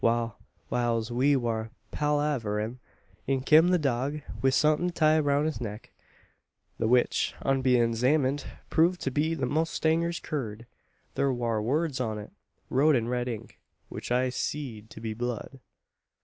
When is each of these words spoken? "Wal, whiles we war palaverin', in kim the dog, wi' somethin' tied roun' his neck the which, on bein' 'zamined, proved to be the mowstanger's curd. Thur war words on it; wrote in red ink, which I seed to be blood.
"Wal, 0.03 0.39
whiles 0.69 1.11
we 1.11 1.35
war 1.35 1.69
palaverin', 1.91 2.79
in 3.27 3.41
kim 3.41 3.67
the 3.67 3.77
dog, 3.77 4.21
wi' 4.41 4.49
somethin' 4.49 4.89
tied 4.89 5.19
roun' 5.19 5.45
his 5.45 5.61
neck 5.61 5.91
the 6.79 6.87
which, 6.87 7.35
on 7.43 7.61
bein' 7.61 7.93
'zamined, 7.93 8.47
proved 8.71 8.99
to 9.01 9.11
be 9.11 9.35
the 9.35 9.45
mowstanger's 9.45 10.19
curd. 10.19 10.65
Thur 11.13 11.31
war 11.33 11.61
words 11.61 11.99
on 12.01 12.17
it; 12.17 12.31
wrote 12.71 12.95
in 12.95 13.09
red 13.09 13.27
ink, 13.27 13.59
which 13.89 14.11
I 14.11 14.29
seed 14.31 14.89
to 14.89 14.99
be 14.99 15.13
blood. 15.13 15.59